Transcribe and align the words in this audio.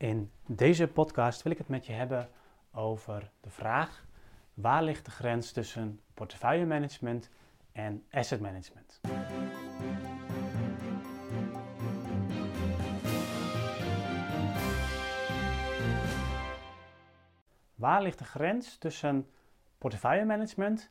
In 0.00 0.30
deze 0.46 0.88
podcast 0.88 1.42
wil 1.42 1.52
ik 1.52 1.58
het 1.58 1.68
met 1.68 1.86
je 1.86 1.92
hebben 1.92 2.28
over 2.72 3.30
de 3.40 3.50
vraag: 3.50 4.06
waar 4.54 4.82
ligt 4.82 5.04
de 5.04 5.10
grens 5.10 5.52
tussen 5.52 6.00
portefeuillemanagement 6.14 7.30
en 7.72 8.04
asset 8.10 8.40
management? 8.40 9.00
Waar 17.74 18.02
ligt 18.02 18.18
de 18.18 18.24
grens 18.24 18.78
tussen 18.78 19.26
portefeuillemanagement 19.78 20.90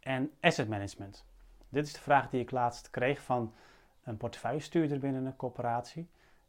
en 0.00 0.32
asset 0.40 0.68
management? 0.68 1.24
Dit 1.68 1.86
is 1.86 1.92
de 1.92 2.00
vraag 2.00 2.30
die 2.30 2.40
ik 2.40 2.50
laatst 2.50 2.90
kreeg 2.90 3.22
van 3.22 3.54
een 4.02 4.16
portefeuillestuurder 4.16 4.98
binnen 4.98 5.24
een 5.24 5.36
corporatie. 5.36 6.08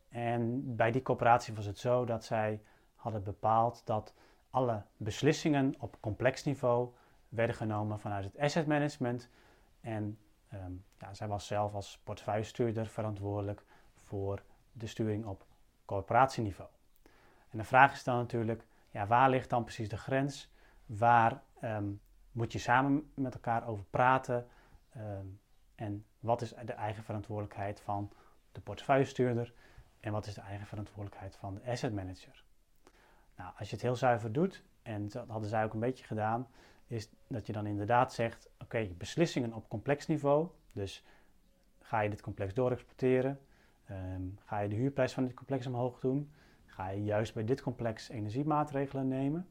En 0.09 0.75
bij 0.75 0.91
die 0.91 1.01
corporatie 1.01 1.53
was 1.53 1.65
het 1.65 1.79
zo 1.79 2.05
dat 2.05 2.23
zij 2.25 2.61
hadden 2.95 3.23
bepaald 3.23 3.81
dat 3.85 4.13
alle 4.49 4.83
beslissingen 4.97 5.73
op 5.79 5.97
complex 5.99 6.43
niveau 6.43 6.93
werden 7.29 7.55
genomen 7.55 7.99
vanuit 7.99 8.23
het 8.23 8.37
asset 8.37 8.67
management. 8.67 9.29
En 9.81 10.19
ehm, 10.49 10.71
ja, 10.97 11.13
zij 11.13 11.27
was 11.27 11.47
zelf 11.47 11.73
als 11.73 11.99
portefeuillestuurder 12.03 12.87
verantwoordelijk 12.87 13.63
voor 14.03 14.43
de 14.71 14.87
sturing 14.87 15.25
op 15.25 15.45
corporatieniveau. 15.85 16.69
En 17.49 17.57
de 17.57 17.63
vraag 17.63 17.93
is 17.93 18.03
dan 18.03 18.17
natuurlijk, 18.17 18.65
ja, 18.89 19.07
waar 19.07 19.29
ligt 19.29 19.49
dan 19.49 19.63
precies 19.63 19.89
de 19.89 19.97
grens? 19.97 20.51
Waar 20.85 21.43
ehm, 21.59 21.91
moet 22.31 22.51
je 22.51 22.59
samen 22.59 23.11
met 23.13 23.33
elkaar 23.33 23.67
over 23.67 23.85
praten? 23.89 24.47
Ehm, 24.89 25.25
en 25.75 26.05
wat 26.19 26.41
is 26.41 26.53
de 26.65 26.73
eigen 26.73 27.03
verantwoordelijkheid 27.03 27.79
van 27.79 28.11
de 28.51 28.61
portefeuillestuurder? 28.61 29.53
En 29.99 30.11
wat 30.11 30.25
is 30.25 30.33
de 30.33 30.41
eigen 30.41 30.67
verantwoordelijkheid 30.67 31.35
van 31.35 31.55
de 31.55 31.71
asset 31.71 31.93
manager? 31.93 32.43
Nou, 33.35 33.51
als 33.57 33.69
je 33.69 33.75
het 33.75 33.83
heel 33.83 33.95
zuiver 33.95 34.31
doet, 34.31 34.63
en 34.81 35.07
dat 35.07 35.27
hadden 35.27 35.49
zij 35.49 35.63
ook 35.63 35.73
een 35.73 35.79
beetje 35.79 36.05
gedaan, 36.05 36.47
is 36.87 37.09
dat 37.27 37.45
je 37.45 37.53
dan 37.53 37.65
inderdaad 37.65 38.13
zegt: 38.13 38.49
oké, 38.59 38.87
beslissingen 38.97 39.53
op 39.53 39.69
complex 39.69 40.07
niveau. 40.07 40.47
Dus 40.71 41.03
ga 41.79 41.99
je 41.99 42.09
dit 42.09 42.21
complex 42.21 42.53
doorexporteren? 42.53 43.39
Um, 43.91 44.37
ga 44.45 44.59
je 44.59 44.69
de 44.69 44.75
huurprijs 44.75 45.13
van 45.13 45.25
dit 45.25 45.33
complex 45.33 45.65
omhoog 45.67 45.99
doen? 45.99 46.31
Ga 46.65 46.89
je 46.89 47.03
juist 47.03 47.33
bij 47.33 47.43
dit 47.43 47.61
complex 47.61 48.09
energiemaatregelen 48.09 49.07
nemen? 49.07 49.47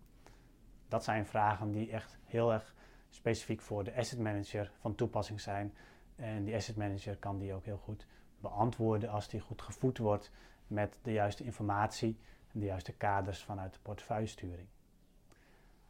Dat 0.89 1.05
zijn 1.05 1.27
vragen 1.27 1.73
die 1.73 1.91
echt 1.91 2.19
heel 2.25 2.53
erg 2.53 2.75
specifiek 3.09 3.61
voor 3.61 3.85
de 3.85 3.95
asset 3.95 4.19
manager 4.19 4.73
van 4.79 4.95
toepassing 4.95 5.41
zijn. 5.41 5.75
En 6.17 6.45
die 6.45 6.55
asset 6.55 6.77
manager 6.77 7.17
kan 7.17 7.39
die 7.39 7.55
ook 7.55 7.65
heel 7.65 7.77
goed 7.77 8.07
beantwoorden 8.41 9.11
als 9.11 9.29
die 9.29 9.41
goed 9.41 9.63
gevoed 9.63 9.99
wordt 9.99 10.31
met 10.67 10.99
de 11.03 11.13
juiste 11.13 11.45
informatie 11.45 12.19
en 12.53 12.61
de 12.61 12.67
juiste 12.67 12.93
kaders 12.93 13.45
vanuit 13.45 13.73
de 13.73 13.81
portefeuillesturing. 13.83 14.69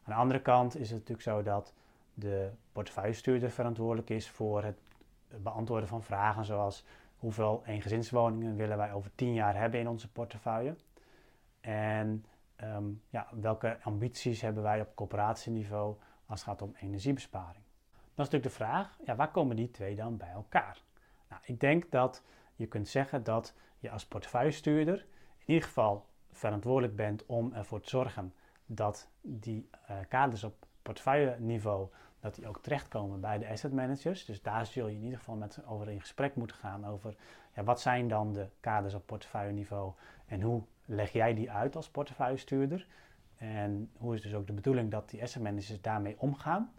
Aan 0.03 0.13
de 0.13 0.21
andere 0.21 0.41
kant 0.41 0.75
is 0.75 0.89
het 0.89 0.99
natuurlijk 0.99 1.27
zo 1.27 1.43
dat 1.43 1.73
de 2.13 2.51
portefeuillestuurder 2.71 3.51
verantwoordelijk 3.51 4.09
is 4.09 4.29
voor 4.29 4.63
het 4.63 4.79
beantwoorden 5.37 5.89
van 5.89 6.03
vragen 6.03 6.45
zoals 6.45 6.85
hoeveel 7.17 7.63
eengezinswoningen 7.65 8.55
willen 8.55 8.77
wij 8.77 8.93
over 8.93 9.11
10 9.15 9.33
jaar 9.33 9.55
hebben 9.55 9.79
in 9.79 9.87
onze 9.87 10.11
portefeuille 10.11 10.75
en 11.61 12.25
ehm, 12.55 12.85
ja, 13.09 13.27
welke 13.31 13.77
ambities 13.81 14.41
hebben 14.41 14.63
wij 14.63 14.81
op 14.81 14.95
corporatieniveau 14.95 15.95
als 16.25 16.39
het 16.39 16.49
gaat 16.49 16.61
om 16.61 16.75
energiebesparing. 16.79 17.63
Dan 17.91 18.25
is 18.25 18.31
natuurlijk 18.31 18.43
de 18.43 18.63
vraag, 18.63 18.97
ja, 19.05 19.15
waar 19.15 19.31
komen 19.31 19.55
die 19.55 19.71
twee 19.71 19.95
dan 19.95 20.17
bij 20.17 20.31
elkaar? 20.31 20.81
Nou, 21.29 21.41
ik 21.45 21.59
denk 21.59 21.91
dat 21.91 22.23
je 22.59 22.67
kunt 22.67 22.87
zeggen 22.87 23.23
dat 23.23 23.53
je 23.77 23.89
als 23.89 24.05
portefeuillestuurder 24.05 25.05
in 25.37 25.53
ieder 25.53 25.67
geval 25.67 26.05
verantwoordelijk 26.31 26.95
bent 26.95 27.25
om 27.25 27.53
ervoor 27.53 27.81
te 27.81 27.89
zorgen 27.89 28.33
dat 28.65 29.09
die 29.21 29.69
uh, 29.89 29.97
kaders 30.07 30.43
op 30.43 30.65
portefeuilleniveau 30.81 31.89
dat 32.19 32.35
die 32.35 32.47
ook 32.47 32.61
terechtkomen 32.61 33.21
bij 33.21 33.37
de 33.37 33.47
asset 33.47 33.73
managers. 33.73 34.25
Dus 34.25 34.41
daar 34.41 34.65
zul 34.65 34.87
je 34.87 34.95
in 34.95 35.03
ieder 35.03 35.17
geval 35.17 35.35
met 35.35 35.59
over 35.65 35.89
in 35.89 35.99
gesprek 35.99 36.35
moeten 36.35 36.57
gaan 36.57 36.85
over 36.85 37.15
ja, 37.55 37.63
wat 37.63 37.81
zijn 37.81 38.07
dan 38.07 38.33
de 38.33 38.47
kaders 38.59 38.93
op 38.93 39.05
portefeuilleniveau 39.05 39.93
en 40.25 40.41
hoe 40.41 40.63
leg 40.85 41.11
jij 41.11 41.33
die 41.33 41.51
uit 41.51 41.75
als 41.75 41.89
portefeuillestuurder? 41.89 42.87
En 43.37 43.91
hoe 43.97 44.15
is 44.15 44.21
dus 44.21 44.33
ook 44.33 44.47
de 44.47 44.53
bedoeling 44.53 44.91
dat 44.91 45.09
die 45.09 45.21
asset 45.21 45.41
managers 45.41 45.81
daarmee 45.81 46.15
omgaan? 46.19 46.73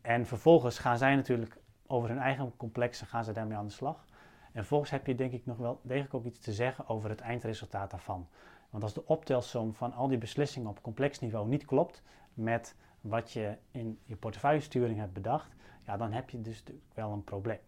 En 0.00 0.26
vervolgens 0.26 0.78
gaan 0.78 0.98
zij 0.98 1.16
natuurlijk 1.16 1.60
over 1.86 2.08
hun 2.08 2.18
eigen 2.18 2.56
complexen 2.56 3.06
gaan 3.06 3.24
ze 3.24 3.32
daarmee 3.32 3.56
aan 3.56 3.66
de 3.66 3.72
slag. 3.72 4.06
En 4.52 4.54
vervolgens 4.54 4.90
heb 4.90 5.06
je 5.06 5.14
denk 5.14 5.32
ik 5.32 5.46
nog 5.46 5.56
wel 5.56 5.80
degelijk 5.82 6.14
ook 6.14 6.24
iets 6.24 6.38
te 6.38 6.52
zeggen 6.52 6.88
over 6.88 7.10
het 7.10 7.20
eindresultaat 7.20 7.90
daarvan. 7.90 8.28
Want 8.70 8.82
als 8.82 8.94
de 8.94 9.06
optelsom 9.06 9.74
van 9.74 9.92
al 9.92 10.08
die 10.08 10.18
beslissingen 10.18 10.68
op 10.68 10.82
complex 10.82 11.20
niveau 11.20 11.48
niet 11.48 11.64
klopt 11.64 12.02
met 12.34 12.76
wat 13.00 13.32
je 13.32 13.56
in 13.70 13.98
je 14.04 14.16
portefeuillesturing 14.16 14.98
hebt 14.98 15.12
bedacht, 15.12 15.54
ja, 15.86 15.96
dan 15.96 16.12
heb 16.12 16.30
je 16.30 16.40
dus 16.40 16.62
wel 16.94 17.12
een 17.12 17.24
probleem. 17.24 17.60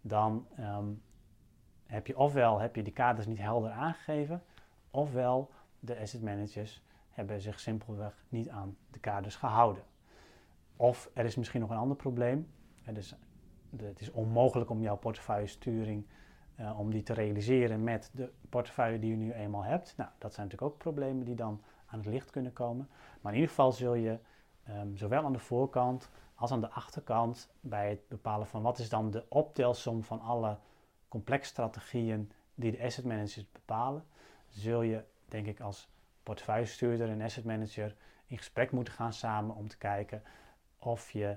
Dan 0.00 0.46
ehm, 0.56 0.88
heb 1.86 2.06
je 2.06 2.18
ofwel 2.18 2.58
heb 2.60 2.76
je 2.76 2.82
die 2.82 2.92
kaders 2.92 3.26
niet 3.26 3.38
helder 3.38 3.70
aangegeven, 3.70 4.42
ofwel 4.90 5.50
de 5.80 5.98
asset 5.98 6.22
managers 6.22 6.82
hebben 7.10 7.40
zich 7.40 7.60
simpelweg 7.60 8.24
niet 8.28 8.48
aan 8.48 8.76
de 8.90 8.98
kaders 8.98 9.36
gehouden. 9.36 9.82
Of 10.76 11.10
er 11.14 11.24
is 11.24 11.36
misschien 11.36 11.60
nog 11.60 11.70
een 11.70 11.76
ander 11.76 11.96
probleem. 11.96 12.48
Dus 12.92 13.14
het 13.80 14.00
is 14.00 14.10
onmogelijk 14.10 14.70
om 14.70 14.82
jouw 14.82 14.96
portefeuillesturing 14.96 16.06
uh, 16.60 16.78
om 16.78 16.90
die 16.90 17.02
te 17.02 17.12
realiseren 17.12 17.84
met 17.84 18.10
de 18.12 18.32
portefeuille 18.48 18.98
die 18.98 19.10
je 19.10 19.16
nu 19.16 19.32
eenmaal 19.32 19.64
hebt. 19.64 19.94
Nou, 19.96 20.10
dat 20.18 20.34
zijn 20.34 20.46
natuurlijk 20.46 20.72
ook 20.72 20.78
problemen 20.78 21.24
die 21.24 21.34
dan 21.34 21.62
aan 21.86 21.98
het 21.98 22.08
licht 22.08 22.30
kunnen 22.30 22.52
komen. 22.52 22.88
Maar 23.20 23.32
in 23.32 23.38
ieder 23.38 23.54
geval 23.54 23.72
zul 23.72 23.94
je 23.94 24.18
um, 24.68 24.96
zowel 24.96 25.24
aan 25.24 25.32
de 25.32 25.38
voorkant 25.38 26.10
als 26.34 26.52
aan 26.52 26.60
de 26.60 26.70
achterkant 26.70 27.50
bij 27.60 27.88
het 27.88 28.08
bepalen 28.08 28.46
van 28.46 28.62
wat 28.62 28.78
is 28.78 28.88
dan 28.88 29.10
de 29.10 29.24
optelsom 29.28 30.02
van 30.02 30.20
alle 30.20 30.58
strategieën 31.40 32.32
die 32.54 32.70
de 32.70 32.82
asset 32.82 33.04
managers 33.04 33.52
bepalen, 33.52 34.04
zul 34.48 34.82
je 34.82 35.04
denk 35.28 35.46
ik 35.46 35.60
als 35.60 35.88
portefeuillestuurder 36.22 37.08
en 37.08 37.22
asset 37.22 37.44
manager 37.44 37.96
in 38.26 38.36
gesprek 38.38 38.70
moeten 38.70 38.94
gaan 38.94 39.12
samen 39.12 39.56
om 39.56 39.68
te 39.68 39.78
kijken 39.78 40.22
of, 40.78 41.10
je, 41.10 41.36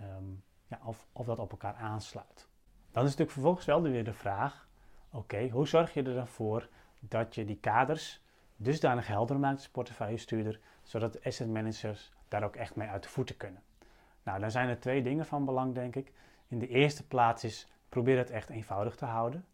um, 0.00 0.42
ja, 0.66 0.80
of, 0.84 1.06
of 1.12 1.26
dat 1.26 1.38
op 1.38 1.50
elkaar 1.50 1.74
aansluit. 1.74 2.48
Dan 2.90 3.04
is 3.04 3.10
natuurlijk 3.10 3.30
vervolgens 3.30 3.66
wel 3.66 3.82
weer 3.82 4.04
de 4.04 4.12
vraag: 4.12 4.68
oké, 5.10 5.48
hoe 5.48 5.68
zorg 5.68 5.94
je 5.94 6.02
er 6.02 6.14
dan 6.14 6.26
voor 6.26 6.68
dat 7.00 7.34
je 7.34 7.44
die 7.44 7.58
kaders 7.60 8.20
dusdanig 8.56 9.06
helder 9.06 9.38
maakt 9.38 9.56
als 9.56 9.68
portefeuillestuurder, 9.68 10.60
zodat 10.82 11.24
asset 11.24 11.48
managers 11.48 12.12
daar 12.28 12.44
ook 12.44 12.56
echt 12.56 12.76
mee 12.76 12.88
uit 12.88 13.02
de 13.02 13.08
voeten 13.08 13.36
kunnen? 13.36 13.62
Nou, 14.22 14.40
dan 14.40 14.50
zijn 14.50 14.68
er 14.68 14.80
twee 14.80 15.02
dingen 15.02 15.26
van 15.26 15.44
belang, 15.44 15.74
denk 15.74 15.96
ik. 15.96 16.12
In 16.48 16.58
de 16.58 16.68
eerste 16.68 17.06
plaats 17.06 17.44
is 17.44 17.68
probeer 17.88 18.18
het 18.18 18.30
echt 18.30 18.48
eenvoudig 18.48 18.96
te 18.96 19.04
houden. 19.04 19.44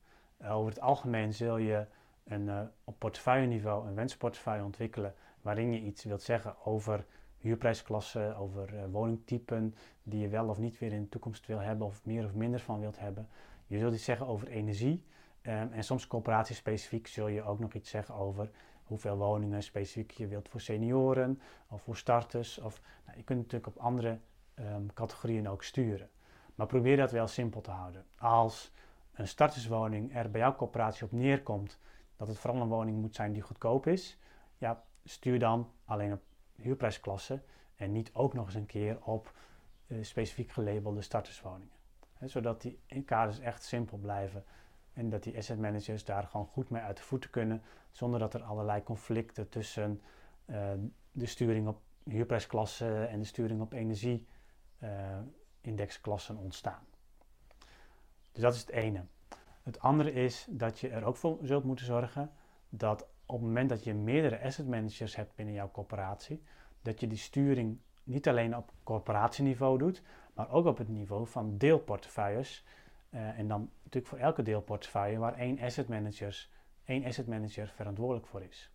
Uh, 0.42 0.56
over 0.56 0.70
het 0.70 0.80
algemeen 0.80 1.34
zul 1.34 1.56
je 1.56 1.86
een, 2.24 2.46
uh, 2.46 2.60
op 2.84 2.98
portefeuilleniveau 2.98 3.86
een 3.86 3.94
wensportefeuille 3.94 4.64
ontwikkelen 4.64 5.14
waarin 5.42 5.72
je 5.72 5.80
iets 5.80 6.04
wilt 6.04 6.22
zeggen 6.22 6.56
over 6.64 7.04
huurprijsklassen, 7.42 8.36
over 8.36 8.74
uh, 8.74 8.82
woningtypen 8.90 9.74
die 10.02 10.20
je 10.20 10.28
wel 10.28 10.48
of 10.48 10.58
niet 10.58 10.78
weer 10.78 10.92
in 10.92 11.02
de 11.02 11.08
toekomst 11.08 11.46
wil 11.46 11.58
hebben 11.58 11.86
of 11.86 12.04
meer 12.04 12.24
of 12.24 12.34
minder 12.34 12.60
van 12.60 12.80
wilt 12.80 12.98
hebben. 12.98 13.28
Je 13.66 13.78
zult 13.78 13.94
iets 13.94 14.04
zeggen 14.04 14.26
over 14.26 14.48
energie 14.48 15.04
um, 15.42 15.72
en 15.72 15.84
soms 15.84 16.06
coöperatiespecifiek 16.06 17.06
zul 17.06 17.28
je 17.28 17.42
ook 17.42 17.58
nog 17.58 17.72
iets 17.72 17.90
zeggen 17.90 18.14
over 18.14 18.50
hoeveel 18.84 19.16
woningen 19.16 19.62
specifiek 19.62 20.10
je 20.10 20.26
wilt 20.26 20.48
voor 20.48 20.60
senioren 20.60 21.40
of 21.68 21.82
voor 21.82 21.96
starters. 21.96 22.58
Of, 22.58 22.80
nou, 23.04 23.16
je 23.16 23.24
kunt 23.24 23.38
natuurlijk 23.38 23.76
op 23.76 23.82
andere 23.82 24.18
um, 24.54 24.92
categorieën 24.92 25.48
ook 25.48 25.62
sturen. 25.62 26.10
Maar 26.54 26.66
probeer 26.66 26.96
dat 26.96 27.10
wel 27.10 27.26
simpel 27.26 27.60
te 27.60 27.70
houden. 27.70 28.04
Als 28.18 28.72
een 29.12 29.28
starterswoning 29.28 30.16
er 30.16 30.30
bij 30.30 30.40
jouw 30.40 30.56
coöperatie 30.56 31.04
op 31.04 31.12
neerkomt 31.12 31.78
dat 32.16 32.28
het 32.28 32.38
vooral 32.38 32.60
een 32.60 32.68
woning 32.68 33.00
moet 33.00 33.14
zijn 33.14 33.32
die 33.32 33.42
goedkoop 33.42 33.86
is, 33.86 34.18
ja, 34.58 34.84
stuur 35.04 35.38
dan 35.38 35.70
alleen 35.84 36.12
op 36.12 36.22
huurprijsklasse 36.56 37.42
en 37.76 37.92
niet 37.92 38.10
ook 38.14 38.34
nog 38.34 38.46
eens 38.46 38.54
een 38.54 38.66
keer 38.66 39.04
op 39.04 39.34
uh, 39.86 40.04
specifiek 40.04 40.50
gelabelde 40.50 41.02
starterswoningen. 41.02 41.76
Zodat 42.20 42.62
die 42.62 42.78
kaders 43.04 43.38
echt 43.38 43.64
simpel 43.64 43.96
blijven 43.96 44.44
en 44.92 45.10
dat 45.10 45.22
die 45.22 45.36
asset 45.36 45.58
managers 45.58 46.04
daar 46.04 46.26
gewoon 46.26 46.46
goed 46.46 46.70
mee 46.70 46.82
uit 46.82 46.96
de 46.96 47.02
voeten 47.02 47.30
kunnen, 47.30 47.62
zonder 47.90 48.20
dat 48.20 48.34
er 48.34 48.42
allerlei 48.42 48.82
conflicten 48.82 49.48
tussen 49.48 50.00
uh, 50.46 50.70
de 51.12 51.26
sturing 51.26 51.68
op 51.68 51.80
huurprijsklasse 52.04 53.04
en 53.04 53.18
de 53.18 53.24
sturing 53.24 53.60
op 53.60 53.72
energieindexklassen 53.72 56.34
uh, 56.34 56.40
ontstaan. 56.40 56.86
Dus 58.32 58.42
dat 58.42 58.54
is 58.54 58.60
het 58.60 58.70
ene. 58.70 59.04
Het 59.62 59.80
andere 59.80 60.12
is 60.12 60.46
dat 60.50 60.78
je 60.78 60.88
er 60.88 61.04
ook 61.04 61.16
voor 61.16 61.38
zult 61.42 61.64
moeten 61.64 61.86
zorgen 61.86 62.30
dat 62.68 63.06
op 63.32 63.38
het 63.38 63.46
moment 63.48 63.68
dat 63.68 63.84
je 63.84 63.94
meerdere 63.94 64.40
asset 64.40 64.66
managers 64.66 65.16
hebt 65.16 65.34
binnen 65.34 65.54
jouw 65.54 65.70
corporatie, 65.70 66.42
dat 66.82 67.00
je 67.00 67.06
die 67.06 67.18
sturing 67.18 67.78
niet 68.04 68.28
alleen 68.28 68.56
op 68.56 68.72
corporatieniveau 68.82 69.78
doet, 69.78 70.02
maar 70.34 70.50
ook 70.50 70.66
op 70.66 70.78
het 70.78 70.88
niveau 70.88 71.26
van 71.26 71.58
deelportefeuilles. 71.58 72.64
Uh, 73.10 73.38
en 73.38 73.48
dan 73.48 73.70
natuurlijk 73.76 74.06
voor 74.06 74.18
elke 74.18 74.42
deelportefeuille 74.42 75.18
waar 75.18 75.34
één 75.34 75.60
asset, 75.60 75.88
managers, 75.88 76.50
één 76.84 77.04
asset 77.04 77.26
manager 77.26 77.68
verantwoordelijk 77.68 78.26
voor 78.26 78.42
is. 78.42 78.70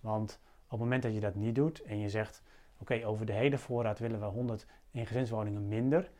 Want 0.00 0.40
op 0.64 0.70
het 0.70 0.80
moment 0.80 1.02
dat 1.02 1.14
je 1.14 1.20
dat 1.20 1.34
niet 1.34 1.54
doet 1.54 1.82
en 1.82 1.98
je 1.98 2.08
zegt: 2.08 2.42
Oké, 2.78 3.06
over 3.06 3.26
de 3.26 3.32
hele 3.32 3.58
voorraad 3.58 3.98
willen 3.98 4.20
we 4.20 4.26
100 4.26 4.66
gezinswoningen 4.92 5.68
minder. 5.68 6.10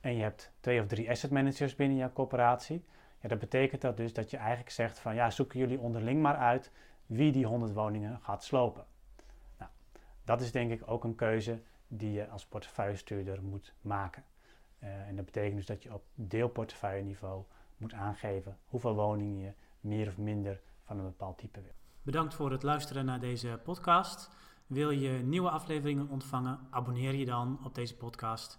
En 0.00 0.14
je 0.14 0.22
hebt 0.22 0.52
twee 0.60 0.80
of 0.80 0.86
drie 0.86 1.10
asset 1.10 1.30
managers 1.30 1.74
binnen 1.74 1.96
jouw 1.96 2.12
corporatie. 2.12 2.84
Ja, 3.20 3.28
dat 3.28 3.38
betekent 3.38 3.80
dat 3.80 3.96
dus 3.96 4.12
dat 4.12 4.30
je 4.30 4.36
eigenlijk 4.36 4.70
zegt: 4.70 4.98
van 4.98 5.14
ja, 5.14 5.30
zoeken 5.30 5.58
jullie 5.58 5.78
onderling 5.78 6.22
maar 6.22 6.36
uit 6.36 6.70
wie 7.06 7.32
die 7.32 7.46
100 7.46 7.72
woningen 7.72 8.20
gaat 8.20 8.44
slopen. 8.44 8.84
Nou, 9.58 9.70
dat 10.24 10.40
is 10.40 10.52
denk 10.52 10.70
ik 10.70 10.82
ook 10.86 11.04
een 11.04 11.14
keuze 11.14 11.62
die 11.88 12.12
je 12.12 12.28
als 12.28 12.46
portefeuillestuurder 12.46 13.42
moet 13.42 13.74
maken. 13.80 14.24
Uh, 14.82 15.08
en 15.08 15.16
dat 15.16 15.24
betekent 15.24 15.56
dus 15.56 15.66
dat 15.66 15.82
je 15.82 15.94
op 15.94 16.02
deelportefeuille 16.14 17.02
niveau 17.04 17.44
moet 17.76 17.92
aangeven 17.92 18.58
hoeveel 18.66 18.94
woningen 18.94 19.38
je 19.38 19.52
meer 19.80 20.08
of 20.08 20.18
minder 20.18 20.60
van 20.84 20.98
een 20.98 21.04
bepaald 21.04 21.38
type 21.38 21.60
wil. 21.60 21.72
Bedankt 22.02 22.34
voor 22.34 22.50
het 22.50 22.62
luisteren 22.62 23.04
naar 23.04 23.20
deze 23.20 23.60
podcast. 23.64 24.30
Wil 24.66 24.90
je 24.90 25.10
nieuwe 25.10 25.50
afleveringen 25.50 26.08
ontvangen? 26.08 26.58
Abonneer 26.70 27.14
je 27.14 27.24
dan 27.24 27.60
op 27.64 27.74
deze 27.74 27.96
podcast. 27.96 28.58